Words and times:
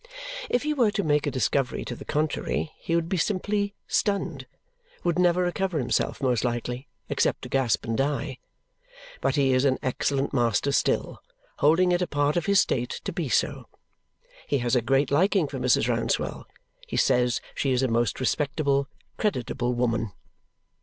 If 0.49 0.63
he 0.63 0.73
were 0.73 0.89
to 0.89 1.03
make 1.03 1.27
a 1.27 1.29
discovery 1.29 1.85
to 1.85 1.95
the 1.95 2.05
contrary, 2.05 2.71
he 2.79 2.95
would 2.95 3.07
be 3.07 3.17
simply 3.17 3.75
stunned 3.87 4.47
would 5.03 5.19
never 5.19 5.43
recover 5.43 5.77
himself, 5.77 6.21
most 6.23 6.43
likely, 6.43 6.87
except 7.07 7.43
to 7.43 7.49
gasp 7.49 7.85
and 7.85 7.95
die. 7.99 8.39
But 9.21 9.35
he 9.35 9.53
is 9.53 9.63
an 9.63 9.77
excellent 9.83 10.33
master 10.33 10.71
still, 10.71 11.21
holding 11.57 11.91
it 11.91 12.01
a 12.01 12.07
part 12.07 12.35
of 12.35 12.47
his 12.47 12.59
state 12.59 12.99
to 13.03 13.13
be 13.13 13.29
so. 13.29 13.67
He 14.47 14.57
has 14.57 14.75
a 14.75 14.81
great 14.81 15.11
liking 15.11 15.47
for 15.47 15.59
Mrs. 15.59 15.87
Rouncewell; 15.87 16.45
he 16.87 16.97
says 16.97 17.39
she 17.53 17.71
is 17.71 17.83
a 17.83 17.87
most 17.87 18.19
respectable, 18.19 18.87
creditable 19.17 19.75
woman. 19.75 20.13